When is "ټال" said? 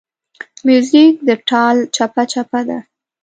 1.47-1.77